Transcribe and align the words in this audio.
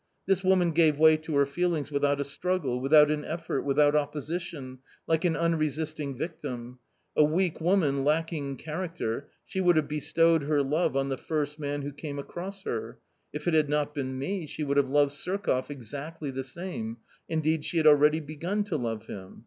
This 0.25 0.43
woman 0.43 0.71
gave 0.71 0.97
way 0.97 1.15
to 1.17 1.35
her 1.35 1.45
feelings 1.45 1.91
without 1.91 2.19
a 2.19 2.23
struggle, 2.23 2.79
without 2.79 3.11
an 3.11 3.23
effort, 3.23 3.61
without 3.61 3.95
opposition, 3.95 4.79
like 5.05 5.25
an 5.25 5.35
unresisting 5.35 6.17
victim. 6.17 6.79
A 7.15 7.23
weak 7.23 7.61
woman, 7.61 8.03
lacking 8.03 8.55
character, 8.55 9.29
she 9.45 9.61
would 9.61 9.75
have 9.75 9.87
bestowed 9.87 10.41
her 10.45 10.63
love 10.63 10.97
on 10.97 11.09
the 11.09 11.17
first 11.19 11.59
man 11.59 11.83
who 11.83 11.91
came 11.91 12.17
across 12.17 12.63
her; 12.63 12.97
if 13.31 13.47
it 13.47 13.53
had 13.53 13.69
not 13.69 13.93
been 13.93 14.17
me, 14.17 14.47
she 14.47 14.63
would 14.63 14.77
have 14.77 14.89
loved 14.89 15.11
Surkoff 15.11 15.69
exactly 15.69 16.31
the 16.31 16.43
same, 16.43 16.97
indeed 17.29 17.63
she 17.63 17.77
had 17.77 17.85
already 17.85 18.19
begun 18.19 18.63
to 18.63 18.77
love 18.77 19.05
him. 19.05 19.39